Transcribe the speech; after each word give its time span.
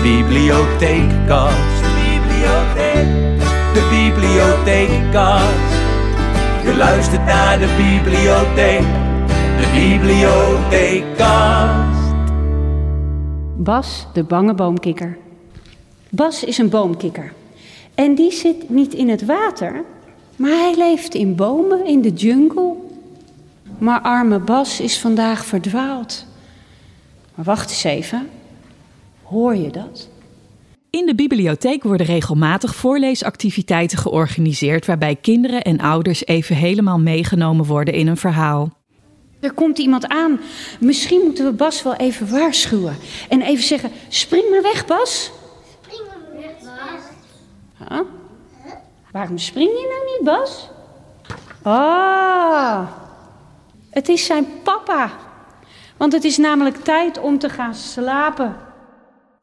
De 0.00 0.06
bibliotheekkast. 0.06 1.82
De 1.82 1.90
bibliotheek. 2.00 3.08
De 3.74 3.82
bibliotheekkast. 3.90 5.72
Je 6.64 6.74
luistert 6.76 7.24
naar 7.24 7.58
de 7.58 7.66
bibliotheek. 7.76 8.86
De 9.60 9.70
bibliotheekkast. 9.74 12.14
Bas, 13.56 14.06
de 14.12 14.24
bange 14.24 14.54
boomkikker. 14.54 15.18
Bas 16.08 16.44
is 16.44 16.58
een 16.58 16.68
boomkikker. 16.68 17.32
En 17.94 18.14
die 18.14 18.32
zit 18.32 18.70
niet 18.70 18.94
in 18.94 19.08
het 19.08 19.24
water, 19.24 19.84
maar 20.36 20.50
hij 20.50 20.74
leeft 20.76 21.14
in 21.14 21.34
bomen 21.34 21.86
in 21.86 22.00
de 22.00 22.12
jungle. 22.12 22.74
Maar 23.78 24.00
arme 24.00 24.38
Bas 24.38 24.80
is 24.80 24.98
vandaag 24.98 25.44
verdwaald. 25.44 26.26
Maar 27.34 27.44
wacht 27.44 27.70
eens 27.70 27.84
even. 27.84 28.28
Hoor 29.30 29.56
je 29.56 29.70
dat? 29.70 30.08
In 30.90 31.06
de 31.06 31.14
bibliotheek 31.14 31.82
worden 31.82 32.06
regelmatig 32.06 32.74
voorleesactiviteiten 32.74 33.98
georganiseerd 33.98 34.86
waarbij 34.86 35.16
kinderen 35.16 35.62
en 35.62 35.80
ouders 35.80 36.26
even 36.26 36.56
helemaal 36.56 36.98
meegenomen 36.98 37.64
worden 37.64 37.94
in 37.94 38.06
een 38.06 38.16
verhaal. 38.16 38.72
Er 39.40 39.52
komt 39.52 39.78
iemand 39.78 40.08
aan. 40.08 40.40
Misschien 40.80 41.20
moeten 41.24 41.44
we 41.44 41.52
Bas 41.52 41.82
wel 41.82 41.94
even 41.94 42.30
waarschuwen. 42.30 42.96
En 43.28 43.42
even 43.42 43.64
zeggen: 43.64 43.90
spring 44.08 44.50
maar 44.50 44.62
weg, 44.62 44.86
Bas. 44.86 45.30
Spring 45.82 46.02
maar 46.08 46.42
weg, 46.42 46.52
Bas. 46.58 47.02
Huh? 47.88 48.00
Waarom 49.12 49.38
spring 49.38 49.70
je 49.70 49.88
nou 49.88 50.16
niet, 50.16 50.24
Bas? 50.24 50.68
Ah, 51.62 52.86
het 53.90 54.08
is 54.08 54.24
zijn 54.24 54.46
papa. 54.62 55.10
Want 55.96 56.12
het 56.12 56.24
is 56.24 56.36
namelijk 56.36 56.76
tijd 56.76 57.20
om 57.20 57.38
te 57.38 57.48
gaan 57.48 57.74
slapen. 57.74 58.68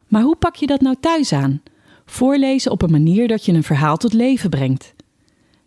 Maar 0.08 0.22
hoe 0.22 0.36
pak 0.36 0.56
je 0.56 0.68
dat 0.68 0.82
nou 0.82 0.96
thuis 1.00 1.34
aan? 1.34 1.62
Voorlezen 2.06 2.72
op 2.72 2.82
een 2.82 2.92
manier 2.92 3.28
dat 3.28 3.46
je 3.46 3.54
een 3.54 3.64
verhaal 3.64 3.98
tot 3.98 4.14
leven 4.14 4.50
brengt. 4.50 4.94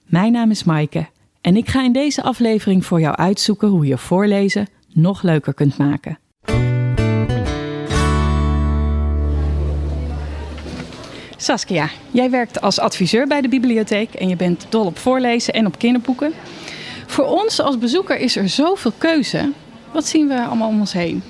Mijn 0.04 0.32
naam 0.32 0.50
is 0.50 0.64
Maaike 0.64 1.08
en 1.40 1.56
ik 1.56 1.68
ga 1.68 1.84
in 1.84 1.92
deze 1.92 2.22
aflevering 2.22 2.86
voor 2.86 3.00
jou 3.00 3.16
uitzoeken 3.16 3.68
hoe 3.68 3.86
je 3.86 3.98
voorlezen 3.98 4.68
nog 4.92 5.22
leuker 5.22 5.54
kunt 5.54 5.78
maken. 5.78 6.18
Saskia, 11.36 11.88
jij 12.10 12.30
werkt 12.30 12.60
als 12.60 12.78
adviseur 12.78 13.26
bij 13.26 13.40
de 13.40 13.48
bibliotheek 13.48 14.14
en 14.14 14.28
je 14.28 14.36
bent 14.36 14.66
dol 14.68 14.86
op 14.86 14.98
voorlezen 14.98 15.54
en 15.54 15.66
op 15.66 15.78
kinderboeken. 15.78 16.32
Voor 17.06 17.24
ons 17.24 17.60
als 17.60 17.78
bezoeker 17.78 18.18
is 18.18 18.36
er 18.36 18.48
zoveel 18.48 18.92
keuze. 18.98 19.52
Wat 19.92 20.06
zien 20.06 20.28
we 20.28 20.44
allemaal 20.44 20.68
om 20.68 20.80
ons 20.80 20.92
heen? 20.92 21.22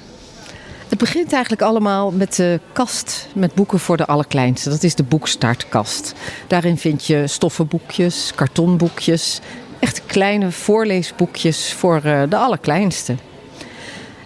Het 0.91 0.99
begint 0.99 1.33
eigenlijk 1.33 1.63
allemaal 1.63 2.11
met 2.11 2.35
de 2.35 2.61
kast 2.73 3.29
met 3.35 3.55
boeken 3.55 3.79
voor 3.79 3.97
de 3.97 4.07
allerkleinste. 4.07 4.71
Dat 4.71 4.83
is 4.83 4.95
de 4.95 5.03
boekstartkast. 5.03 6.15
Daarin 6.47 6.79
vind 6.79 7.07
je 7.07 7.27
stoffenboekjes, 7.27 8.33
kartonboekjes, 8.35 9.41
echt 9.79 10.03
kleine 10.07 10.51
voorleesboekjes 10.51 11.73
voor 11.73 12.01
eh, 12.05 12.23
de 12.29 12.37
allerkleinste. 12.37 13.15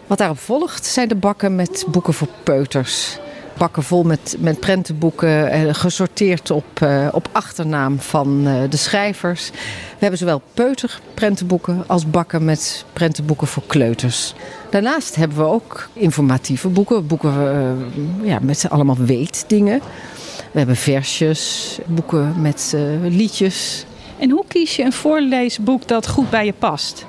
Wat 0.06 0.18
daarop 0.18 0.38
volgt 0.38 0.86
zijn 0.86 1.08
de 1.08 1.14
bakken 1.14 1.54
met 1.54 1.84
boeken 1.88 2.14
voor 2.14 2.28
peuters. 2.42 3.18
Bakken 3.58 3.82
vol 3.82 4.02
met, 4.02 4.36
met 4.38 4.60
prentenboeken, 4.60 5.50
eh, 5.50 5.74
gesorteerd 5.74 6.50
op, 6.50 6.64
eh, 6.74 7.08
op 7.12 7.28
achternaam 7.32 8.00
van 8.00 8.46
eh, 8.46 8.54
de 8.70 8.76
schrijvers. 8.76 9.50
We 9.50 9.98
hebben 9.98 10.18
zowel 10.18 10.42
peuterprentenboeken 10.54 11.84
als 11.86 12.10
bakken 12.10 12.44
met 12.44 12.84
prentenboeken 12.92 13.46
voor 13.46 13.62
kleuters. 13.66 14.34
Daarnaast 14.70 15.14
hebben 15.14 15.38
we 15.38 15.44
ook 15.44 15.88
informatieve 15.92 16.68
boeken, 16.68 17.06
boeken 17.06 17.32
ja, 18.22 18.38
met 18.42 18.66
allemaal 18.68 18.96
weetdingen. 18.96 19.80
We 20.52 20.58
hebben 20.58 20.76
versjes, 20.76 21.78
boeken 21.86 22.40
met 22.40 22.72
uh, 22.74 22.82
liedjes. 23.02 23.86
En 24.18 24.30
hoe 24.30 24.44
kies 24.48 24.76
je 24.76 24.82
een 24.82 24.92
voorleesboek 24.92 25.88
dat 25.88 26.08
goed 26.08 26.30
bij 26.30 26.44
je 26.44 26.52
past? 26.52 27.06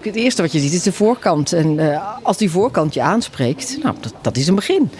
Het 0.00 0.14
eerste 0.14 0.42
wat 0.42 0.52
je 0.52 0.58
ziet 0.58 0.72
is 0.72 0.82
de 0.82 0.92
voorkant. 0.92 1.52
En 1.52 1.78
uh, 1.78 2.08
als 2.22 2.36
die 2.36 2.50
voorkant 2.50 2.94
je 2.94 3.02
aanspreekt, 3.02 3.78
nou, 3.82 3.96
dat, 4.00 4.14
dat 4.20 4.36
is 4.36 4.46
een 4.46 4.54
begin. 4.54 4.90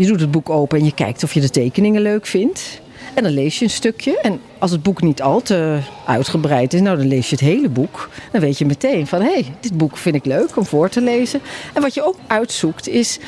Je 0.00 0.06
doet 0.06 0.20
het 0.20 0.30
boek 0.30 0.50
open 0.50 0.78
en 0.78 0.84
je 0.84 0.94
kijkt 0.94 1.22
of 1.22 1.34
je 1.34 1.40
de 1.40 1.50
tekeningen 1.50 2.02
leuk 2.02 2.26
vindt. 2.26 2.80
En 3.14 3.22
dan 3.22 3.32
lees 3.32 3.58
je 3.58 3.64
een 3.64 3.70
stukje. 3.70 4.20
En 4.20 4.40
als 4.58 4.70
het 4.70 4.82
boek 4.82 5.02
niet 5.02 5.22
al 5.22 5.42
te 5.42 5.78
uitgebreid 6.06 6.72
is, 6.72 6.80
nou 6.80 6.96
dan 6.96 7.06
lees 7.06 7.30
je 7.30 7.36
het 7.36 7.44
hele 7.44 7.68
boek. 7.68 8.08
Dan 8.32 8.40
weet 8.40 8.58
je 8.58 8.66
meteen 8.66 9.06
van 9.06 9.20
hé, 9.20 9.32
hey, 9.32 9.54
dit 9.60 9.76
boek 9.76 9.96
vind 9.96 10.14
ik 10.14 10.24
leuk 10.24 10.56
om 10.56 10.66
voor 10.66 10.88
te 10.88 11.00
lezen. 11.00 11.40
En 11.74 11.82
wat 11.82 11.94
je 11.94 12.04
ook 12.04 12.16
uitzoekt 12.26 12.88
is, 12.88 13.18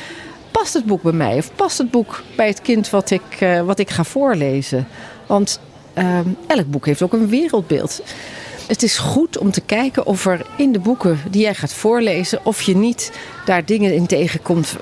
past 0.50 0.74
het 0.74 0.84
boek 0.84 1.02
bij 1.02 1.12
mij? 1.12 1.36
Of 1.36 1.54
past 1.54 1.78
het 1.78 1.90
boek 1.90 2.22
bij 2.36 2.46
het 2.46 2.62
kind 2.62 2.90
wat 2.90 3.10
ik, 3.10 3.40
uh, 3.40 3.60
wat 3.60 3.78
ik 3.78 3.90
ga 3.90 4.04
voorlezen? 4.04 4.86
Want 5.26 5.60
uh, 5.98 6.18
elk 6.46 6.70
boek 6.70 6.86
heeft 6.86 7.02
ook 7.02 7.12
een 7.12 7.28
wereldbeeld. 7.28 8.02
Het 8.72 8.82
is 8.82 8.98
goed 8.98 9.38
om 9.38 9.50
te 9.50 9.60
kijken 9.60 10.06
of 10.06 10.26
er 10.26 10.46
in 10.56 10.72
de 10.72 10.78
boeken 10.78 11.18
die 11.30 11.42
jij 11.42 11.54
gaat 11.54 11.72
voorlezen, 11.72 12.40
of 12.42 12.62
je 12.62 12.76
niet 12.76 13.12
daar 13.44 13.64
dingen 13.64 13.94
in 13.94 14.06
tegenkomt 14.06 14.76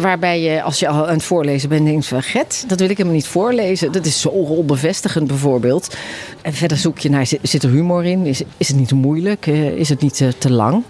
waarbij 0.00 0.40
je 0.40 0.62
als 0.62 0.78
je 0.78 0.88
al 0.88 1.06
aan 1.06 1.14
het 1.14 1.22
voorlezen 1.22 1.68
bent 1.68 1.86
denkt 1.86 2.06
van 2.06 2.22
get, 2.22 2.64
dat 2.68 2.80
wil 2.80 2.90
ik 2.90 2.96
helemaal 2.96 3.18
niet 3.18 3.26
voorlezen. 3.26 3.92
Dat 3.92 4.06
is 4.06 4.20
zo 4.20 4.28
rolbevestigend 4.28 5.26
bijvoorbeeld. 5.26 5.96
En 6.42 6.52
verder 6.52 6.76
zoek 6.76 6.98
je 6.98 7.10
naar, 7.10 7.26
zit 7.42 7.62
er 7.62 7.70
humor 7.70 8.04
in? 8.04 8.26
Is, 8.26 8.42
is 8.56 8.68
het 8.68 8.76
niet 8.76 8.92
moeilijk? 8.92 9.46
Is 9.76 9.88
het 9.88 10.00
niet 10.00 10.16
te, 10.16 10.38
te 10.38 10.50
lang? 10.50 10.82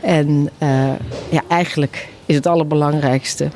En 0.00 0.50
ja, 1.28 1.42
eigenlijk 1.48 2.08
is 2.26 2.34
het 2.34 2.46
allerbelangrijkste 2.46 3.50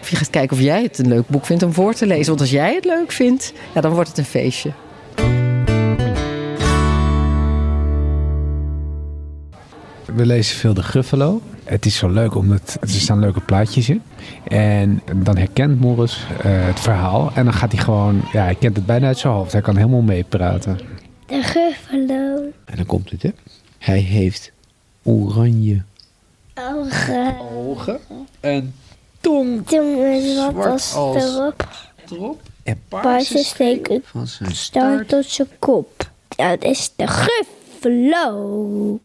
of 0.00 0.10
je 0.10 0.16
gaat 0.16 0.30
kijken 0.30 0.56
of 0.56 0.62
jij 0.62 0.82
het 0.82 0.98
een 0.98 1.08
leuk 1.08 1.28
boek 1.28 1.46
vindt 1.46 1.62
om 1.62 1.72
voor 1.72 1.94
te 1.94 2.06
lezen. 2.06 2.26
Want 2.26 2.40
als 2.40 2.50
jij 2.50 2.74
het 2.74 2.84
leuk 2.84 3.12
vindt, 3.12 3.52
ja, 3.74 3.80
dan 3.80 3.92
wordt 3.92 4.08
het 4.08 4.18
een 4.18 4.24
feestje. 4.24 4.72
We 10.16 10.26
lezen 10.26 10.56
veel 10.56 10.74
de 10.74 10.82
Gruffalo. 10.82 11.40
Het 11.64 11.86
is 11.86 11.96
zo 11.96 12.08
leuk 12.08 12.34
omdat 12.34 12.78
er 12.80 12.88
staan 12.88 13.18
leuke 13.18 13.40
plaatjes 13.40 13.88
in. 13.88 14.02
En 14.44 15.02
dan 15.16 15.36
herkent 15.36 15.80
Morris 15.80 16.26
uh, 16.28 16.66
het 16.66 16.80
verhaal. 16.80 17.30
En 17.34 17.44
dan 17.44 17.52
gaat 17.52 17.72
hij 17.72 17.82
gewoon, 17.82 18.22
ja, 18.32 18.42
hij 18.42 18.54
kent 18.54 18.76
het 18.76 18.86
bijna 18.86 19.06
uit 19.06 19.18
zijn 19.18 19.32
hoofd. 19.32 19.52
Hij 19.52 19.60
kan 19.60 19.76
helemaal 19.76 20.00
meepraten. 20.00 20.78
De 21.26 21.42
Gruffalo. 21.42 22.52
En 22.64 22.76
dan 22.76 22.86
komt 22.86 23.10
het, 23.10 23.22
hè. 23.22 23.30
Hij 23.78 23.98
heeft 23.98 24.52
oranje 25.02 25.82
ogen. 26.54 27.36
ogen. 27.40 27.98
En 28.40 28.74
tong. 29.20 29.66
Tong 29.66 29.98
met 29.98 30.36
wat 30.36 30.52
Zwart 30.52 30.66
als 30.66 30.94
als 30.94 31.24
erop. 31.24 31.68
Erop. 32.10 32.40
En 32.62 32.80
Paarse 32.88 33.38
steken 33.38 34.02
van 34.04 34.26
zijn 34.26 34.54
staart 34.54 35.08
tot 35.08 35.24
zijn 35.24 35.48
kop. 35.58 36.10
Dat 36.36 36.64
is 36.64 36.92
de 36.96 37.06
Gruffalo. 37.06 39.00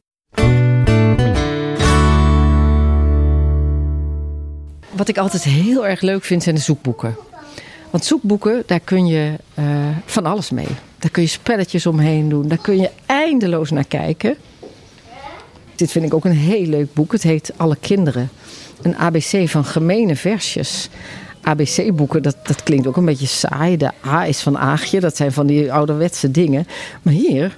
Wat 5.01 5.09
ik 5.09 5.17
altijd 5.17 5.43
heel 5.43 5.87
erg 5.87 6.01
leuk 6.01 6.23
vind 6.23 6.43
zijn 6.43 6.55
de 6.55 6.61
zoekboeken. 6.61 7.15
Want 7.89 8.05
zoekboeken, 8.05 8.63
daar 8.65 8.79
kun 8.79 9.05
je 9.05 9.33
uh, 9.59 9.65
van 10.05 10.25
alles 10.25 10.49
mee. 10.49 10.67
Daar 10.99 11.11
kun 11.11 11.21
je 11.21 11.27
spelletjes 11.27 11.85
omheen 11.85 12.29
doen. 12.29 12.47
Daar 12.47 12.57
kun 12.57 12.77
je 12.77 12.89
eindeloos 13.05 13.71
naar 13.71 13.85
kijken. 13.85 14.35
Dit 15.75 15.91
vind 15.91 16.05
ik 16.05 16.13
ook 16.13 16.25
een 16.25 16.31
heel 16.31 16.65
leuk 16.65 16.93
boek. 16.93 17.11
Het 17.11 17.23
heet 17.23 17.51
Alle 17.57 17.75
Kinderen. 17.75 18.29
Een 18.81 18.97
ABC 18.97 19.49
van 19.49 19.65
gemene 19.65 20.15
versjes. 20.15 20.89
ABC-boeken, 21.41 22.23
dat, 22.23 22.35
dat 22.43 22.63
klinkt 22.63 22.87
ook 22.87 22.97
een 22.97 23.05
beetje 23.05 23.27
saai. 23.27 23.77
De 23.77 23.91
A 24.05 24.25
is 24.25 24.41
van 24.41 24.57
Aagje, 24.57 24.99
dat 24.99 25.15
zijn 25.15 25.31
van 25.31 25.47
die 25.47 25.73
ouderwetse 25.73 26.31
dingen. 26.31 26.67
Maar 27.01 27.13
hier 27.13 27.57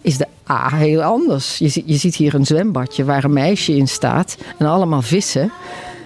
is 0.00 0.16
de 0.16 0.26
A 0.50 0.76
heel 0.76 1.02
anders. 1.02 1.58
Je, 1.58 1.82
je 1.84 1.96
ziet 1.96 2.16
hier 2.16 2.34
een 2.34 2.46
zwembadje 2.46 3.04
waar 3.04 3.24
een 3.24 3.32
meisje 3.32 3.76
in 3.76 3.88
staat 3.88 4.36
en 4.58 4.66
allemaal 4.66 5.02
vissen. 5.02 5.52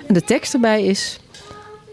En 0.08 0.14
de 0.14 0.22
tekst 0.22 0.54
erbij 0.54 0.84
is: 0.84 1.18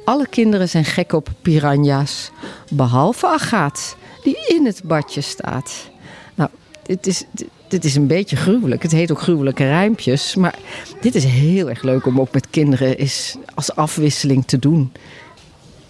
Alle 0.06 0.27
kinderen 0.27 0.69
zijn 0.69 0.85
gek 0.85 1.13
op 1.13 1.29
piranha's, 1.41 2.31
behalve 2.71 3.27
Agaat, 3.27 3.95
die 4.23 4.38
in 4.47 4.65
het 4.65 4.81
badje 4.83 5.21
staat. 5.21 5.89
Nou, 6.35 6.50
dit 6.83 7.07
is, 7.07 7.23
dit 7.67 7.85
is 7.85 7.95
een 7.95 8.07
beetje 8.07 8.35
gruwelijk. 8.35 8.81
Het 8.81 8.91
heet 8.91 9.12
ook 9.12 9.21
gruwelijke 9.21 9.63
rijmpjes. 9.63 10.35
Maar 10.35 10.56
dit 11.01 11.15
is 11.15 11.23
heel 11.23 11.69
erg 11.69 11.81
leuk 11.81 12.06
om 12.06 12.19
ook 12.19 12.33
met 12.33 12.50
kinderen 12.50 12.97
is 12.97 13.35
als 13.56 13.75
afwisseling 13.75 14.45
te 14.45 14.59
doen. 14.59 14.91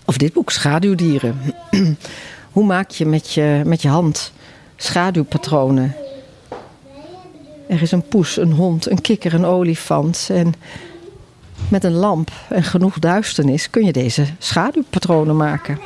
Of 0.05 0.17
dit 0.17 0.33
boek, 0.33 0.51
Schaduwdieren. 0.51 1.37
Hoe 2.51 2.65
maak 2.65 2.89
je 2.89 3.05
met, 3.05 3.33
je 3.33 3.61
met 3.65 3.81
je 3.81 3.87
hand 3.87 4.31
schaduwpatronen? 4.75 5.95
Er 7.67 7.81
is 7.81 7.91
een 7.91 8.07
poes, 8.07 8.37
een 8.37 8.51
hond, 8.51 8.89
een 8.89 9.01
kikker, 9.01 9.33
een 9.33 9.45
olifant. 9.45 10.27
En 10.31 10.53
met 11.69 11.83
een 11.83 11.93
lamp 11.93 12.31
en 12.49 12.63
genoeg 12.63 12.99
duisternis 12.99 13.69
kun 13.69 13.85
je 13.85 13.91
deze 13.91 14.25
schaduwpatronen 14.37 15.35
maken. 15.35 15.79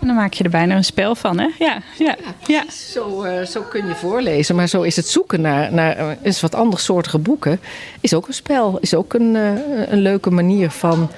En 0.00 0.06
dan 0.06 0.16
maak 0.16 0.32
je 0.32 0.44
er 0.44 0.50
bijna 0.50 0.76
een 0.76 0.84
spel 0.84 1.14
van, 1.14 1.38
hè? 1.38 1.48
Ja, 1.58 1.82
ja, 1.98 2.16
ja. 2.46 2.64
Zo, 2.70 3.24
uh, 3.24 3.42
zo 3.42 3.62
kun 3.62 3.86
je 3.86 3.94
voorlezen. 3.94 4.54
Maar 4.54 4.68
zo 4.68 4.82
is 4.82 4.96
het 4.96 5.08
zoeken 5.08 5.40
naar, 5.40 5.72
naar 5.72 6.16
eens 6.22 6.40
wat 6.40 6.54
andersoortige 6.54 7.18
boeken. 7.18 7.60
Is 8.00 8.14
ook 8.14 8.28
een 8.28 8.34
spel. 8.34 8.78
Is 8.80 8.94
ook 8.94 9.14
een, 9.14 9.34
uh, 9.34 9.50
een 9.88 10.00
leuke 10.00 10.30
manier 10.30 10.70
van 10.70 11.10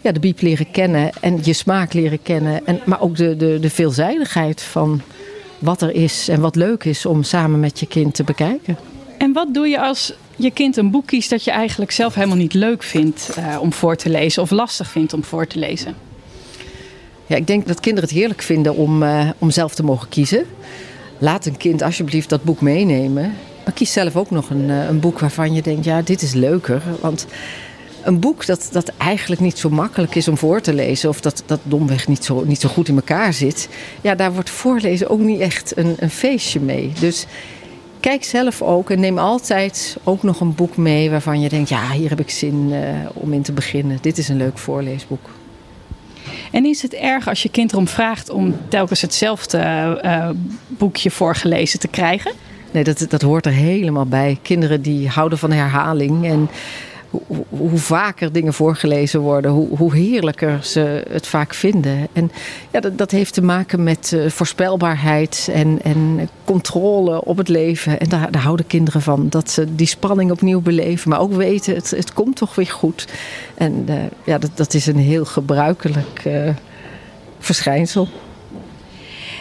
ja, 0.00 0.12
de 0.12 0.20
biep 0.20 0.40
leren 0.40 0.70
kennen 0.70 1.10
en 1.20 1.38
je 1.42 1.52
smaak 1.52 1.92
leren 1.92 2.22
kennen. 2.22 2.66
En, 2.66 2.80
maar 2.84 3.00
ook 3.00 3.16
de, 3.16 3.36
de, 3.36 3.58
de 3.60 3.70
veelzijdigheid 3.70 4.62
van 4.62 5.02
wat 5.58 5.82
er 5.82 5.94
is 5.94 6.28
en 6.28 6.40
wat 6.40 6.56
leuk 6.56 6.84
is 6.84 7.06
om 7.06 7.22
samen 7.22 7.60
met 7.60 7.80
je 7.80 7.86
kind 7.86 8.14
te 8.14 8.24
bekijken. 8.24 8.78
En 9.20 9.32
wat 9.32 9.54
doe 9.54 9.68
je 9.68 9.80
als 9.80 10.12
je 10.36 10.50
kind 10.50 10.76
een 10.76 10.90
boek 10.90 11.06
kiest 11.06 11.30
dat 11.30 11.44
je 11.44 11.50
eigenlijk 11.50 11.90
zelf 11.90 12.14
helemaal 12.14 12.36
niet 12.36 12.54
leuk 12.54 12.82
vindt 12.82 13.30
uh, 13.38 13.60
om 13.60 13.72
voor 13.72 13.96
te 13.96 14.10
lezen 14.10 14.42
of 14.42 14.50
lastig 14.50 14.90
vindt 14.90 15.12
om 15.12 15.24
voor 15.24 15.46
te 15.46 15.58
lezen? 15.58 15.94
Ja, 17.26 17.36
ik 17.36 17.46
denk 17.46 17.66
dat 17.66 17.80
kinderen 17.80 18.08
het 18.08 18.18
heerlijk 18.18 18.42
vinden 18.42 18.74
om, 18.74 19.02
uh, 19.02 19.30
om 19.38 19.50
zelf 19.50 19.74
te 19.74 19.82
mogen 19.82 20.08
kiezen. 20.08 20.46
Laat 21.18 21.46
een 21.46 21.56
kind 21.56 21.82
alsjeblieft 21.82 22.28
dat 22.28 22.42
boek 22.44 22.60
meenemen. 22.60 23.34
Maar 23.64 23.74
kies 23.74 23.92
zelf 23.92 24.16
ook 24.16 24.30
nog 24.30 24.50
een, 24.50 24.68
uh, 24.68 24.88
een 24.88 25.00
boek 25.00 25.18
waarvan 25.18 25.54
je 25.54 25.62
denkt, 25.62 25.84
ja, 25.84 26.02
dit 26.02 26.22
is 26.22 26.32
leuker. 26.32 26.82
Want 27.00 27.26
een 28.02 28.20
boek 28.20 28.46
dat, 28.46 28.68
dat 28.72 28.92
eigenlijk 28.96 29.40
niet 29.40 29.58
zo 29.58 29.70
makkelijk 29.70 30.14
is 30.14 30.28
om 30.28 30.36
voor 30.36 30.60
te 30.60 30.74
lezen, 30.74 31.08
of 31.08 31.20
dat, 31.20 31.42
dat 31.46 31.60
domweg 31.62 32.08
niet 32.08 32.24
zo, 32.24 32.44
niet 32.44 32.60
zo 32.60 32.68
goed 32.68 32.88
in 32.88 32.96
elkaar 32.96 33.32
zit, 33.32 33.68
ja, 34.00 34.14
daar 34.14 34.32
wordt 34.32 34.50
voorlezen 34.50 35.10
ook 35.10 35.20
niet 35.20 35.40
echt 35.40 35.76
een, 35.76 35.94
een 35.98 36.10
feestje 36.10 36.60
mee. 36.60 36.92
Dus 37.00 37.26
kijk 38.00 38.24
zelf 38.24 38.62
ook 38.62 38.90
en 38.90 39.00
neem 39.00 39.18
altijd 39.18 39.96
ook 40.04 40.22
nog 40.22 40.40
een 40.40 40.54
boek 40.54 40.76
mee 40.76 41.10
waarvan 41.10 41.40
je 41.40 41.48
denkt: 41.48 41.68
ja, 41.68 41.90
hier 41.90 42.08
heb 42.08 42.20
ik 42.20 42.30
zin 42.30 42.68
uh, 42.70 42.78
om 43.12 43.32
in 43.32 43.42
te 43.42 43.52
beginnen. 43.52 43.98
Dit 44.00 44.18
is 44.18 44.28
een 44.28 44.36
leuk 44.36 44.58
voorleesboek. 44.58 45.30
En 46.52 46.64
is 46.64 46.82
het 46.82 46.94
erg 46.94 47.28
als 47.28 47.42
je 47.42 47.48
kind 47.48 47.72
erom 47.72 47.88
vraagt 47.88 48.30
om 48.30 48.56
telkens 48.68 49.00
hetzelfde 49.00 49.58
uh, 50.04 50.28
boekje 50.66 51.10
voorgelezen 51.10 51.78
te 51.78 51.88
krijgen? 51.88 52.32
Nee, 52.70 52.84
dat, 52.84 53.06
dat 53.08 53.22
hoort 53.22 53.46
er 53.46 53.52
helemaal 53.52 54.06
bij. 54.06 54.38
Kinderen 54.42 54.82
die 54.82 55.08
houden 55.08 55.38
van 55.38 55.52
herhaling 55.52 56.26
en 56.26 56.48
hoe, 57.10 57.44
hoe, 57.48 57.78
vaker 57.78 58.32
dingen 58.32 58.54
voorgelezen 58.54 59.20
worden, 59.20 59.50
hoe, 59.50 59.76
hoe, 59.76 59.94
heerlijker 59.94 60.58
ze 60.62 61.04
het 61.10 61.26
vaak 61.26 61.54
vinden. 61.54 62.08
En 62.12 62.30
ja, 62.70 62.80
dat, 62.80 62.98
dat 62.98 63.10
heeft 63.10 63.34
te 63.34 63.42
maken 63.42 63.82
met 63.82 64.12
uh, 64.14 64.30
voorspelbaarheid 64.30 65.48
en, 65.52 65.78
en, 65.82 66.28
controle 66.44 67.24
op 67.24 67.36
het 67.36 67.48
leven. 67.48 68.00
En 68.00 68.08
daar, 68.08 68.30
daar, 68.30 68.42
houden 68.42 68.66
kinderen 68.66 69.02
van. 69.02 69.28
Dat 69.28 69.50
ze 69.50 69.74
die 69.74 69.86
spanning 69.86 70.30
opnieuw 70.30 70.60
beleven, 70.60 71.10
maar 71.10 71.20
ook 71.20 71.32
weten, 71.32 71.74
het, 71.74 71.90
het 71.90 72.12
komt 72.12 72.36
toch 72.36 72.54
weer 72.54 72.66
goed. 72.66 73.06
En 73.54 73.86
uh, 73.88 73.94
ja, 74.24 74.38
dat, 74.38 74.50
dat 74.54 74.74
is 74.74 74.86
een 74.86 74.98
heel 74.98 75.24
gebruikelijk 75.24 76.24
uh, 76.26 76.48
verschijnsel. 77.38 78.08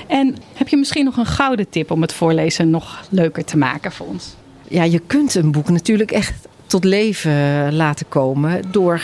En 0.07 0.36
heb 0.54 0.68
je 0.68 0.77
misschien 0.77 1.06
nog 1.06 1.18
een 1.18 1.25
gouden 1.25 1.69
tip 1.69 1.92
om 1.92 2.01
het 2.01 2.13
voorlezen 2.13 2.69
nog 2.69 3.07
leuker 3.10 3.45
te 3.45 3.57
maken 3.57 3.92
voor 3.92 4.07
ons? 4.07 4.36
Ja, 4.68 4.83
je 4.83 5.00
kunt 5.00 5.36
een 5.36 5.51
boek 5.51 5.69
natuurlijk 5.69 6.12
echt 6.12 6.33
tot 6.69 6.83
leven 6.83 7.75
laten 7.75 8.06
komen 8.10 8.62
door 8.71 9.01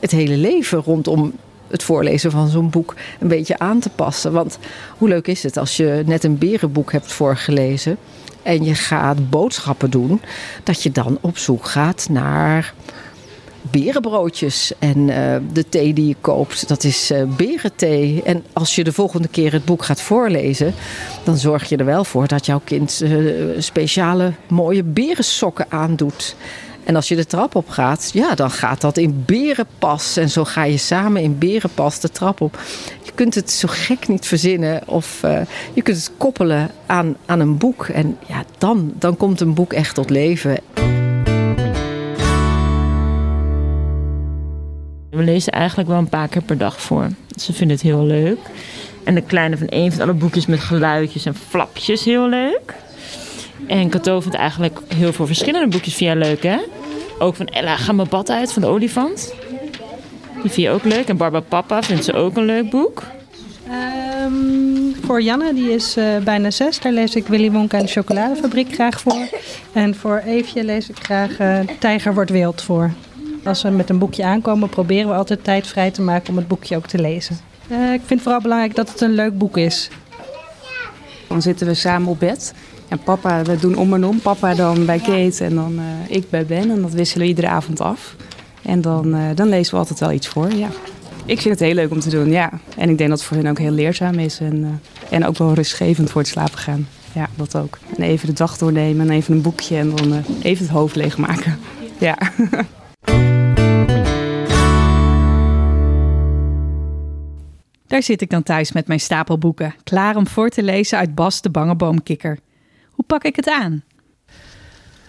het 0.00 0.10
hele 0.10 0.36
leven 0.36 0.78
rondom 0.78 1.32
het 1.68 1.82
voorlezen 1.82 2.30
van 2.30 2.48
zo'n 2.48 2.70
boek 2.70 2.94
een 3.20 3.28
beetje 3.28 3.58
aan 3.58 3.80
te 3.80 3.90
passen. 3.90 4.32
Want 4.32 4.58
hoe 4.98 5.08
leuk 5.08 5.26
is 5.26 5.42
het 5.42 5.56
als 5.56 5.76
je 5.76 6.02
net 6.06 6.24
een 6.24 6.38
berenboek 6.38 6.92
hebt 6.92 7.12
voorgelezen 7.12 7.96
en 8.42 8.64
je 8.64 8.74
gaat 8.74 9.30
boodschappen 9.30 9.90
doen, 9.90 10.20
dat 10.62 10.82
je 10.82 10.92
dan 10.92 11.18
op 11.20 11.38
zoek 11.38 11.66
gaat 11.66 12.06
naar 12.10 12.74
berenbroodjes. 13.70 14.72
En 14.78 14.98
uh, 14.98 15.36
de 15.52 15.68
thee 15.68 15.92
die 15.92 16.08
je 16.08 16.16
koopt, 16.20 16.68
dat 16.68 16.84
is 16.84 17.10
uh, 17.10 17.22
berenthee. 17.36 18.22
En 18.24 18.44
als 18.52 18.74
je 18.74 18.84
de 18.84 18.92
volgende 18.92 19.28
keer 19.28 19.52
het 19.52 19.64
boek 19.64 19.84
gaat 19.84 20.00
voorlezen, 20.00 20.74
dan 21.24 21.36
zorg 21.36 21.68
je 21.68 21.76
er 21.76 21.84
wel 21.84 22.04
voor 22.04 22.26
dat 22.26 22.46
jouw 22.46 22.60
kind 22.64 23.00
uh, 23.02 23.48
speciale 23.58 24.32
mooie 24.48 24.82
berensokken 24.82 25.66
aandoet. 25.68 26.36
En 26.86 26.96
als 26.96 27.08
je 27.08 27.16
de 27.16 27.26
trap 27.26 27.54
op 27.54 27.68
gaat, 27.68 28.10
ja, 28.12 28.34
dan 28.34 28.50
gaat 28.50 28.80
dat 28.80 28.96
in 28.96 29.22
berenpas. 29.26 30.16
En 30.16 30.30
zo 30.30 30.44
ga 30.44 30.64
je 30.64 30.76
samen 30.76 31.22
in 31.22 31.38
berenpas 31.38 32.00
de 32.00 32.10
trap 32.10 32.40
op. 32.40 32.58
Je 33.02 33.12
kunt 33.14 33.34
het 33.34 33.50
zo 33.50 33.68
gek 33.70 34.08
niet 34.08 34.26
verzinnen. 34.26 34.82
Of 34.88 35.22
uh, 35.24 35.40
je 35.72 35.82
kunt 35.82 35.96
het 35.96 36.10
koppelen 36.16 36.70
aan, 36.86 37.16
aan 37.26 37.40
een 37.40 37.58
boek. 37.58 37.86
En 37.86 38.18
ja, 38.26 38.44
dan, 38.58 38.92
dan 38.98 39.16
komt 39.16 39.40
een 39.40 39.54
boek 39.54 39.72
echt 39.72 39.94
tot 39.94 40.10
leven. 40.10 40.58
We 45.10 45.22
lezen 45.22 45.52
eigenlijk 45.52 45.88
wel 45.88 45.98
een 45.98 46.08
paar 46.08 46.28
keer 46.28 46.42
per 46.42 46.58
dag 46.58 46.80
voor. 46.80 47.08
Ze 47.36 47.52
vinden 47.52 47.76
het 47.76 47.86
heel 47.86 48.04
leuk. 48.04 48.38
En 49.04 49.14
de 49.14 49.22
kleine 49.22 49.56
van 49.56 49.66
een 49.70 49.92
van 49.92 50.00
alle 50.00 50.12
boekjes 50.12 50.46
met 50.46 50.60
geluidjes 50.60 51.24
en 51.24 51.34
flapjes 51.34 52.04
heel 52.04 52.28
leuk. 52.28 52.74
En 53.66 53.90
Cato 53.90 54.20
vindt 54.20 54.36
eigenlijk 54.36 54.78
heel 54.94 55.12
veel 55.12 55.26
verschillende 55.26 55.68
boekjes 55.68 55.94
via 55.94 56.14
leuk, 56.14 56.42
hè? 56.42 56.58
Ook 57.18 57.34
van 57.34 57.46
Ella, 57.46 57.76
ga 57.76 57.92
mijn 57.92 58.08
bad 58.08 58.30
uit 58.30 58.52
van 58.52 58.62
de 58.62 58.68
olifant. 58.68 59.34
Die 60.42 60.50
vind 60.50 60.66
je 60.66 60.70
ook 60.70 60.84
leuk. 60.84 61.08
En 61.08 61.16
Barba 61.16 61.40
Papa 61.40 61.82
vindt 61.82 62.04
ze 62.04 62.12
ook 62.12 62.36
een 62.36 62.44
leuk 62.44 62.70
boek. 62.70 63.02
Um, 64.24 64.94
voor 65.04 65.22
Janne, 65.22 65.54
die 65.54 65.72
is 65.72 65.96
uh, 65.96 66.16
bijna 66.18 66.50
zes. 66.50 66.80
Daar 66.80 66.92
lees 66.92 67.14
ik 67.14 67.26
Willy 67.26 67.50
Wonka 67.50 67.78
en 67.78 67.84
de 67.84 67.90
chocoladefabriek 67.90 68.74
graag 68.74 69.00
voor. 69.00 69.28
En 69.72 69.94
voor 69.94 70.22
Eefje 70.26 70.64
lees 70.64 70.88
ik 70.88 70.96
graag 70.98 71.40
uh, 71.40 71.58
Tijger 71.78 72.14
wordt 72.14 72.30
wild 72.30 72.62
voor. 72.62 72.92
Als 73.44 73.62
we 73.62 73.68
met 73.68 73.90
een 73.90 73.98
boekje 73.98 74.24
aankomen, 74.24 74.68
proberen 74.68 75.08
we 75.08 75.14
altijd 75.14 75.44
tijd 75.44 75.66
vrij 75.66 75.90
te 75.90 76.02
maken 76.02 76.28
om 76.28 76.36
het 76.36 76.48
boekje 76.48 76.76
ook 76.76 76.86
te 76.86 76.98
lezen. 76.98 77.38
Uh, 77.70 77.92
ik 77.92 77.98
vind 77.98 78.10
het 78.10 78.22
vooral 78.22 78.40
belangrijk 78.40 78.74
dat 78.74 78.88
het 78.88 79.00
een 79.00 79.14
leuk 79.14 79.38
boek 79.38 79.56
is. 79.56 79.88
Dan 81.28 81.42
zitten 81.42 81.66
we 81.66 81.74
samen 81.74 82.08
op 82.08 82.18
bed. 82.18 82.54
En 82.88 82.98
papa, 82.98 83.42
we 83.42 83.56
doen 83.56 83.76
om 83.76 83.94
en 83.94 84.04
om. 84.04 84.20
Papa 84.20 84.54
dan 84.54 84.86
bij 84.86 84.98
Kate 84.98 85.44
en 85.44 85.54
dan 85.54 85.72
uh, 85.72 86.16
ik 86.16 86.30
bij 86.30 86.46
Ben. 86.46 86.70
En 86.70 86.82
dat 86.82 86.92
wisselen 86.92 87.22
we 87.22 87.28
iedere 87.28 87.48
avond 87.48 87.80
af. 87.80 88.16
En 88.62 88.80
dan, 88.80 89.14
uh, 89.14 89.20
dan 89.34 89.48
lezen 89.48 89.72
we 89.72 89.78
altijd 89.78 90.00
wel 90.00 90.12
iets 90.12 90.28
voor, 90.28 90.52
ja. 90.52 90.68
Ik 91.24 91.40
vind 91.40 91.54
het 91.54 91.68
heel 91.68 91.74
leuk 91.74 91.90
om 91.90 92.00
te 92.00 92.10
doen, 92.10 92.30
ja. 92.30 92.50
En 92.76 92.88
ik 92.88 92.98
denk 92.98 93.10
dat 93.10 93.18
het 93.18 93.28
voor 93.28 93.36
hen 93.36 93.46
ook 93.46 93.58
heel 93.58 93.70
leerzaam 93.70 94.18
is. 94.18 94.40
En, 94.40 94.56
uh, 94.56 94.68
en 95.10 95.26
ook 95.26 95.38
wel 95.38 95.54
rustgevend 95.54 96.10
voor 96.10 96.20
het 96.20 96.30
slapen 96.30 96.58
gaan. 96.58 96.88
Ja, 97.12 97.28
dat 97.34 97.56
ook. 97.56 97.78
En 97.96 98.02
even 98.02 98.26
de 98.26 98.32
dag 98.32 98.58
doornemen 98.58 99.08
en 99.08 99.14
even 99.14 99.34
een 99.34 99.42
boekje 99.42 99.76
en 99.76 99.90
dan 99.94 100.24
even 100.42 100.64
het 100.64 100.74
hoofd 100.74 100.96
leegmaken. 100.96 101.58
Ja. 101.98 102.18
Daar 107.86 108.02
zit 108.02 108.20
ik 108.20 108.30
dan 108.30 108.42
thuis 108.42 108.72
met 108.72 108.86
mijn 108.86 109.00
stapel 109.00 109.38
boeken, 109.38 109.74
klaar 109.84 110.16
om 110.16 110.26
voor 110.26 110.48
te 110.48 110.62
lezen 110.62 110.98
uit 110.98 111.14
Bas 111.14 111.40
de 111.40 111.50
Bange 111.50 111.74
Boomkikker. 111.74 112.38
Hoe 112.96 113.04
pak 113.06 113.24
ik 113.24 113.36
het 113.36 113.48
aan? 113.48 113.82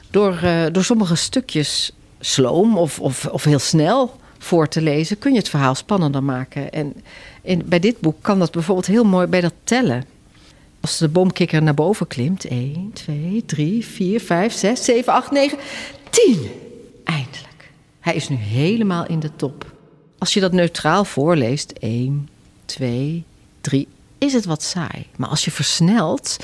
Door, 0.09 0.39
uh, 0.43 0.65
door 0.71 0.83
sommige 0.83 1.15
stukjes 1.15 1.91
sloom 2.19 2.77
of, 2.77 2.99
of, 2.99 3.25
of 3.25 3.43
heel 3.43 3.59
snel 3.59 4.15
voor 4.37 4.67
te 4.67 4.81
lezen, 4.81 5.17
kun 5.17 5.31
je 5.31 5.37
het 5.37 5.49
verhaal 5.49 5.75
spannender 5.75 6.23
maken. 6.23 6.71
En 6.71 6.93
in, 7.41 7.63
bij 7.65 7.79
dit 7.79 7.99
boek 7.99 8.15
kan 8.21 8.39
dat 8.39 8.51
bijvoorbeeld 8.51 8.87
heel 8.87 9.03
mooi 9.03 9.27
bij 9.27 9.41
dat 9.41 9.53
tellen. 9.63 10.03
Als 10.79 10.97
de 10.97 11.07
boomkikker 11.07 11.63
naar 11.63 11.73
boven 11.73 12.07
klimt, 12.07 12.45
1, 12.45 12.91
2, 12.93 13.43
3, 13.45 13.85
4, 13.85 14.19
5, 14.19 14.53
6, 14.53 14.83
7, 14.83 15.13
8, 15.13 15.31
9, 15.31 15.57
10. 16.09 16.51
Eindelijk. 17.03 17.71
Hij 17.99 18.15
is 18.15 18.29
nu 18.29 18.35
helemaal 18.35 19.05
in 19.07 19.19
de 19.19 19.35
top. 19.35 19.75
Als 20.17 20.33
je 20.33 20.39
dat 20.39 20.51
neutraal 20.51 21.05
voorleest, 21.05 21.71
1, 21.71 22.29
2, 22.65 23.23
3, 23.61 23.87
is 24.17 24.33
het 24.33 24.45
wat 24.45 24.63
saai. 24.63 25.05
Maar 25.17 25.29
als 25.29 25.45
je 25.45 25.51
versnelt, 25.51 26.37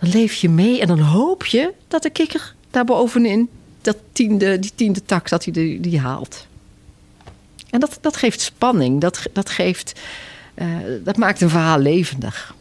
dan 0.00 0.10
leef 0.10 0.34
je 0.34 0.48
mee 0.48 0.80
en 0.80 0.86
dan 0.86 1.00
hoop 1.00 1.46
je 1.46 1.72
dat 1.88 2.02
de 2.02 2.10
kikker 2.10 2.54
daarbovenin 2.70 3.48
dat 3.80 3.96
tiende, 4.12 4.58
die 4.58 4.72
tiende 4.74 5.04
tak, 5.04 5.28
dat 5.28 5.44
hij 5.44 5.52
die, 5.52 5.80
die 5.80 6.00
haalt. 6.00 6.46
En 7.70 7.80
dat, 7.80 7.98
dat 8.00 8.16
geeft 8.16 8.40
spanning, 8.40 9.00
dat, 9.00 9.22
dat, 9.32 9.50
geeft, 9.50 10.00
uh, 10.54 10.66
dat 11.04 11.16
maakt 11.16 11.40
een 11.40 11.48
verhaal 11.48 11.78
levendig. 11.78 12.54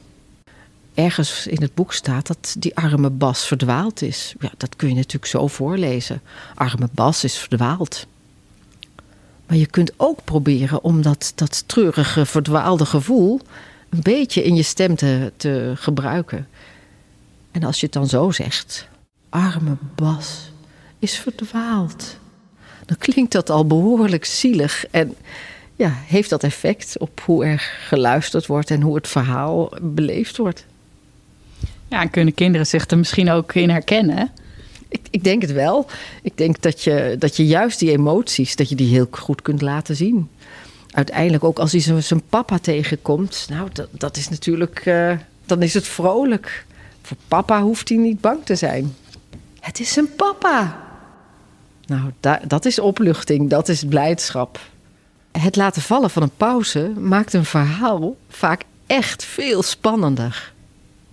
Ergens 0.93 1.47
in 1.47 1.61
het 1.61 1.73
boek 1.73 1.93
staat 1.93 2.27
dat 2.27 2.55
die 2.59 2.75
arme 2.75 3.09
Bas 3.09 3.47
verdwaald 3.47 4.01
is. 4.01 4.33
Ja, 4.39 4.51
dat 4.57 4.75
kun 4.75 4.89
je 4.89 4.95
natuurlijk 4.95 5.25
zo 5.25 5.47
voorlezen. 5.47 6.21
Arme 6.55 6.89
Bas 6.91 7.23
is 7.23 7.37
verdwaald. 7.37 8.07
Maar 9.47 9.57
je 9.57 9.65
kunt 9.65 9.91
ook 9.97 10.23
proberen 10.23 10.83
om 10.83 11.01
dat, 11.01 11.31
dat 11.35 11.67
treurige, 11.67 12.25
verdwaalde 12.25 12.85
gevoel 12.85 13.41
een 13.89 14.01
beetje 14.01 14.43
in 14.43 14.55
je 14.55 14.63
stem 14.63 14.95
te, 14.95 15.31
te 15.37 15.73
gebruiken. 15.75 16.47
En 17.57 17.63
als 17.63 17.79
je 17.79 17.85
het 17.85 17.95
dan 17.95 18.07
zo 18.07 18.31
zegt, 18.31 18.87
arme 19.29 19.77
Bas 19.95 20.51
is 20.99 21.17
verdwaald, 21.17 22.17
dan 22.85 22.97
klinkt 22.97 23.31
dat 23.31 23.49
al 23.49 23.67
behoorlijk 23.67 24.25
zielig 24.25 24.85
en 24.91 25.15
ja, 25.75 25.93
heeft 26.05 26.29
dat 26.29 26.43
effect 26.43 26.97
op 26.97 27.21
hoe 27.25 27.45
er 27.45 27.71
geluisterd 27.87 28.45
wordt 28.45 28.71
en 28.71 28.81
hoe 28.81 28.95
het 28.95 29.07
verhaal 29.07 29.71
beleefd 29.81 30.37
wordt. 30.37 30.65
Ja, 31.87 32.01
en 32.01 32.09
kunnen 32.09 32.33
kinderen 32.33 32.67
zich 32.67 32.89
er 32.89 32.97
misschien 32.97 33.29
ook 33.29 33.53
in 33.53 33.69
herkennen? 33.69 34.31
Ik, 34.87 35.01
ik, 35.09 35.23
denk 35.23 35.41
het 35.41 35.51
wel. 35.51 35.89
Ik 36.21 36.37
denk 36.37 36.61
dat 36.61 36.83
je, 36.83 37.15
dat 37.19 37.35
je 37.35 37.45
juist 37.45 37.79
die 37.79 37.91
emoties, 37.91 38.55
dat 38.55 38.69
je 38.69 38.75
die 38.75 38.93
heel 38.93 39.07
goed 39.11 39.41
kunt 39.41 39.61
laten 39.61 39.95
zien. 39.95 40.29
Uiteindelijk 40.91 41.43
ook 41.43 41.59
als 41.59 41.71
hij 41.71 42.01
zijn 42.01 42.21
papa 42.29 42.59
tegenkomt, 42.59 43.45
nou, 43.49 43.69
dat, 43.73 43.87
dat 43.91 44.17
is 44.17 44.29
natuurlijk, 44.29 44.85
uh, 44.85 45.17
dan 45.45 45.61
is 45.61 45.73
het 45.73 45.87
vrolijk. 45.87 46.65
Voor 47.07 47.17
papa 47.27 47.61
hoeft 47.61 47.89
hij 47.89 47.97
niet 47.97 48.21
bang 48.21 48.45
te 48.45 48.55
zijn. 48.55 48.95
Het 49.59 49.79
is 49.79 49.93
zijn 49.93 50.15
papa. 50.15 50.81
Nou, 51.85 52.11
da 52.19 52.39
dat 52.47 52.65
is 52.65 52.79
opluchting, 52.79 53.49
dat 53.49 53.69
is 53.69 53.83
blijdschap. 53.83 54.59
het 55.31 55.55
laten 55.55 55.81
vallen 55.81 56.09
van 56.09 56.21
een 56.21 56.35
pauze 56.37 56.91
maakt 56.99 57.33
een 57.33 57.45
verhaal 57.45 58.15
vaak 58.29 58.63
echt 58.85 59.23
veel 59.23 59.63
spannender. 59.63 60.53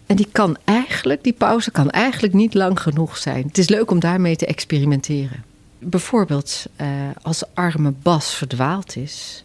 En 0.06 0.16
die 0.16 0.28
kan 0.32 0.56
eigenlijk, 0.64 1.22
die 1.24 1.32
pauze 1.32 1.70
kan 1.70 1.90
eigenlijk 1.90 2.34
niet 2.34 2.54
lang 2.54 2.80
genoeg 2.80 3.16
zijn. 3.16 3.46
Het 3.46 3.58
is 3.58 3.68
leuk 3.68 3.90
om 3.90 4.00
daarmee 4.00 4.36
te 4.36 4.46
experimenteren. 4.46 5.44
Bijvoorbeeld 5.78 6.66
eh, 6.76 6.88
als 7.22 7.42
arme 7.54 7.90
Bas 7.90 8.34
verdwaald 8.34 8.96
is, 8.96 9.44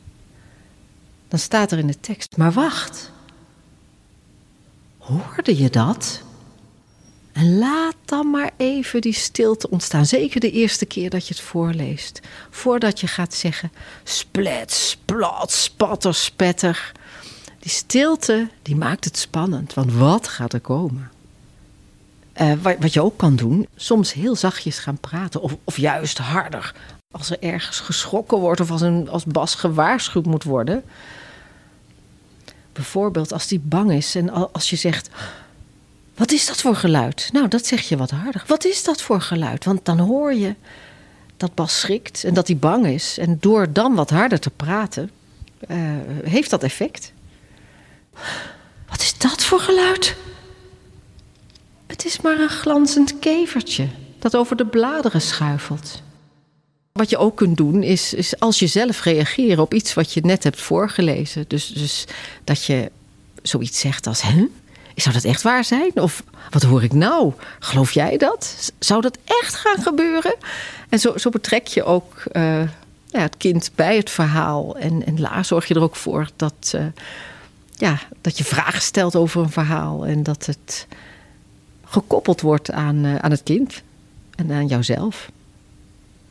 dan 1.28 1.40
staat 1.40 1.72
er 1.72 1.78
in 1.78 1.88
de 1.88 2.00
tekst: 2.00 2.38
Maar 2.38 2.52
wacht, 2.52 3.12
hoorde 4.98 5.58
je 5.58 5.70
dat? 5.70 6.28
En 7.40 7.58
laat 7.58 7.96
dan 8.06 8.30
maar 8.30 8.52
even 8.58 9.02
die 9.02 9.14
stilte 9.14 9.70
ontstaan. 9.70 10.06
Zeker 10.06 10.40
de 10.40 10.52
eerste 10.52 10.86
keer 10.86 11.10
dat 11.10 11.28
je 11.28 11.34
het 11.34 11.44
voorleest. 11.44 12.20
Voordat 12.50 13.00
je 13.00 13.08
gaat 13.08 13.34
zeggen 13.34 13.72
splet, 14.04 14.72
splat, 14.72 15.52
spatter, 15.52 16.14
spetter. 16.14 16.92
Die 17.60 17.72
stilte 17.72 18.50
die 18.62 18.76
maakt 18.76 19.06
het 19.06 19.18
spannend. 19.18 19.74
Want 19.74 19.94
wat 19.94 20.28
gaat 20.28 20.54
er 20.54 20.60
komen? 20.60 21.12
Uh, 22.42 22.54
wat, 22.62 22.76
wat, 22.80 22.94
je 22.94 23.04
ook 23.04 23.18
kan 23.18 23.36
doen, 23.36 23.68
soms 23.76 24.14
heel 24.14 24.36
zachtjes 24.36 24.80
gaan 24.80 25.00
praten. 25.00 25.42
Of, 25.42 25.56
of 25.64 25.78
juist 25.78 26.18
harder. 26.18 26.74
Als 27.12 27.30
er 27.30 27.42
ergens 27.42 27.80
geschrokken 27.80 28.38
wordt 28.38 28.60
of 28.60 28.72
als, 28.72 28.82
een, 28.82 29.10
als 29.10 29.26
Bas 29.26 29.56
gewaarschuwd 29.56 30.26
moet 30.26 30.44
worden. 30.44 30.84
Bijvoorbeeld 32.74 33.34
als 33.34 33.48
die 33.48 33.60
bang 33.60 33.92
is 33.92 34.16
en 34.16 34.54
als 34.54 34.70
je 34.70 34.76
zegt... 34.76 35.10
Wat 36.20 36.32
is 36.32 36.46
dat 36.46 36.62
voor 36.62 36.76
geluid? 36.76 37.30
Nou, 37.32 37.48
dat 37.48 37.66
zeg 37.66 37.90
je 37.90 37.98
wat 37.98 38.12
harder. 38.12 38.44
Wat 38.48 38.66
is 38.66 38.84
dat 38.84 39.02
voor 39.02 39.22
geluid? 39.22 39.66
Want 39.66 39.86
dan 39.86 40.00
hoor 40.00 40.34
je 40.34 40.56
dat 41.38 41.56
Bas 41.56 41.80
schrikt 41.80 42.24
en 42.24 42.34
dat 42.34 42.48
hij 42.48 42.58
bang 42.58 42.88
is. 42.88 43.18
En 43.18 43.38
door 43.40 43.74
dan 43.74 43.96
wat 43.96 44.10
harder 44.10 44.40
te 44.40 44.50
praten, 44.50 45.12
uh, 45.68 45.78
heeft 46.24 46.50
dat 46.50 46.64
effect. 46.64 47.14
Wat 48.90 49.02
is 49.02 49.18
dat 49.18 49.44
voor 49.44 49.60
geluid? 49.60 50.16
Het 51.88 52.06
is 52.06 52.22
maar 52.22 52.40
een 52.40 52.50
glanzend 52.50 53.20
kevertje 53.20 53.88
dat 54.20 54.36
over 54.36 54.56
de 54.56 54.66
bladeren 54.66 55.22
schuifelt. 55.22 56.02
Wat 56.92 57.10
je 57.10 57.18
ook 57.18 57.36
kunt 57.36 57.58
doen 57.58 57.84
is, 57.84 58.14
is 58.14 58.40
als 58.40 58.60
je 58.60 58.68
zelf 58.68 59.04
reageren 59.04 59.64
op 59.64 59.74
iets 59.74 59.94
wat 59.94 60.14
je 60.14 60.22
net 60.24 60.44
hebt 60.44 60.62
voorgelezen. 60.62 61.46
Dus, 61.48 61.68
dus 61.68 62.06
dat 62.44 62.64
je 62.64 62.92
zoiets 63.42 63.80
zegt 63.80 64.08
als: 64.08 64.22
hè? 64.22 64.46
Zou 65.02 65.16
dat 65.16 65.24
echt 65.24 65.42
waar 65.42 65.64
zijn? 65.64 65.92
Of 65.96 66.24
wat 66.50 66.64
hoor 66.64 66.84
ik 66.84 66.94
nou? 66.94 67.34
Geloof 67.60 67.92
jij 67.92 68.18
dat? 68.18 68.72
Zou 68.80 69.02
dat 69.02 69.18
echt 69.26 69.56
gaan 69.56 69.82
gebeuren? 69.82 70.36
En 70.90 71.00
zo, 71.00 71.18
zo 71.18 71.30
betrek 71.30 71.68
je 71.68 71.84
ook 71.84 72.24
uh, 72.32 72.62
ja, 73.06 73.20
het 73.20 73.38
kind 73.38 73.72
bij 73.76 73.98
het 73.98 74.10
verhaal. 74.10 74.78
En, 74.78 75.06
en 75.06 75.46
zorg 75.46 75.66
je 75.66 75.74
er 75.74 75.82
ook 75.82 75.96
voor 75.96 76.30
dat, 76.36 76.74
uh, 76.76 76.86
ja, 77.76 78.00
dat 78.22 78.38
je 78.38 78.44
vragen 78.44 78.82
stelt 78.82 79.16
over 79.16 79.42
een 79.42 79.50
verhaal. 79.50 80.06
En 80.06 80.24
dat 80.24 80.46
het 80.46 80.88
gekoppeld 81.86 82.42
wordt 82.42 82.72
aan, 82.72 83.06
uh, 83.06 83.16
aan 83.16 83.32
het 83.32 83.44
kind 83.44 83.82
en 84.36 84.52
aan 84.52 84.68
jouzelf. 84.68 85.32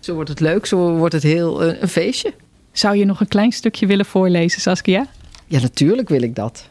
Zo 0.00 0.14
wordt 0.14 0.30
het 0.30 0.40
leuk, 0.40 0.66
zo 0.66 0.96
wordt 0.96 1.14
het 1.14 1.22
heel 1.22 1.64
een 1.64 1.88
feestje. 1.88 2.32
Zou 2.72 2.96
je 2.96 3.04
nog 3.04 3.20
een 3.20 3.28
klein 3.28 3.52
stukje 3.52 3.86
willen 3.86 4.06
voorlezen, 4.06 4.60
Saskia? 4.60 5.06
Ja, 5.46 5.60
natuurlijk 5.60 6.08
wil 6.08 6.22
ik 6.22 6.34
dat. 6.34 6.68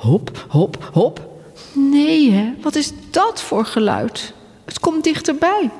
Hop, 0.00 0.46
hop, 0.48 0.90
hop. 0.92 1.42
Nee, 1.72 2.30
hè? 2.30 2.52
Wat 2.62 2.74
is 2.74 2.92
dat 3.10 3.40
voor 3.40 3.64
geluid? 3.64 4.34
Het 4.64 4.80
komt 4.80 5.04
dichterbij. 5.04 5.70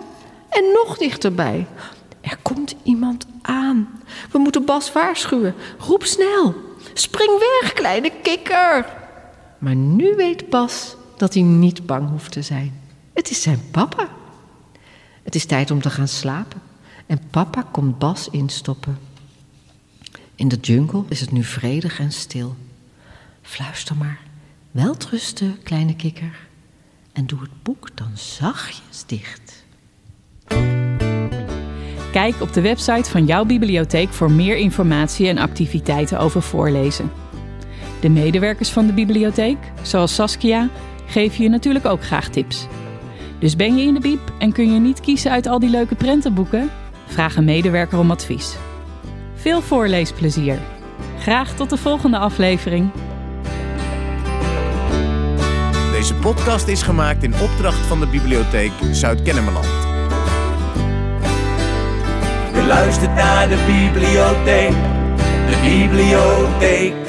En 0.48 0.64
nog 0.72 0.98
dichterbij. 0.98 1.66
Er 2.20 2.36
komt 2.42 2.74
iemand 2.82 3.26
aan. 3.42 4.02
We 4.30 4.38
moeten 4.38 4.64
Bas 4.64 4.92
waarschuwen. 4.92 5.54
Roep 5.78 6.04
snel. 6.04 6.54
Spring 6.92 7.38
weg, 7.38 7.72
kleine 7.72 8.12
kikker. 8.22 8.86
Maar 9.58 9.74
nu 9.74 10.14
weet 10.16 10.48
Bas 10.48 10.96
dat 11.16 11.34
hij 11.34 11.42
niet 11.42 11.86
bang 11.86 12.08
hoeft 12.08 12.32
te 12.32 12.42
zijn. 12.42 12.80
Het 13.12 13.30
is 13.30 13.42
zijn 13.42 13.60
papa. 13.70 14.08
Het 15.22 15.34
is 15.34 15.44
tijd 15.44 15.70
om 15.70 15.82
te 15.82 15.90
gaan 15.90 16.08
slapen. 16.08 16.60
En 17.06 17.20
papa 17.30 17.62
komt 17.70 17.98
Bas 17.98 18.28
instoppen. 18.30 18.98
In 20.34 20.48
de 20.48 20.56
jungle 20.56 21.04
is 21.08 21.20
het 21.20 21.32
nu 21.32 21.44
vredig 21.44 21.98
en 21.98 22.12
stil. 22.12 22.56
Fluister 23.50 23.96
maar. 23.96 24.18
Welterusten, 24.70 25.58
kleine 25.62 25.96
kikker. 25.96 26.38
En 27.12 27.26
doe 27.26 27.40
het 27.40 27.62
boek 27.62 27.96
dan 27.96 28.10
zachtjes 28.14 29.04
dicht. 29.06 29.64
Kijk 32.12 32.40
op 32.40 32.52
de 32.52 32.60
website 32.60 33.10
van 33.10 33.26
jouw 33.26 33.44
bibliotheek 33.44 34.08
voor 34.08 34.30
meer 34.30 34.56
informatie 34.56 35.28
en 35.28 35.38
activiteiten 35.38 36.18
over 36.18 36.42
voorlezen. 36.42 37.12
De 38.00 38.08
medewerkers 38.08 38.70
van 38.70 38.86
de 38.86 38.92
bibliotheek, 38.92 39.58
zoals 39.82 40.14
Saskia, 40.14 40.68
geven 41.06 41.42
je 41.42 41.48
natuurlijk 41.48 41.84
ook 41.84 42.04
graag 42.04 42.28
tips. 42.28 42.66
Dus 43.38 43.56
ben 43.56 43.76
je 43.76 43.86
in 43.86 43.94
de 43.94 44.00
bieb 44.00 44.32
en 44.38 44.52
kun 44.52 44.72
je 44.72 44.80
niet 44.80 45.00
kiezen 45.00 45.30
uit 45.30 45.46
al 45.46 45.58
die 45.58 45.70
leuke 45.70 45.94
prentenboeken? 45.94 46.70
Vraag 47.06 47.36
een 47.36 47.44
medewerker 47.44 47.98
om 47.98 48.10
advies. 48.10 48.56
Veel 49.34 49.62
voorleesplezier. 49.62 50.58
Graag 51.18 51.54
tot 51.54 51.70
de 51.70 51.76
volgende 51.76 52.18
aflevering. 52.18 52.90
Deze 56.00 56.14
podcast 56.14 56.66
is 56.66 56.82
gemaakt 56.82 57.22
in 57.22 57.34
opdracht 57.40 57.86
van 57.86 58.00
de 58.00 58.06
Bibliotheek 58.06 58.72
Zuid-Kennemerland. 58.92 59.66
Je 62.54 62.64
luistert 62.66 63.14
naar 63.14 63.48
de 63.48 63.56
bibliotheek, 63.66 64.72
de 65.50 65.58
bibliotheek. 65.62 67.00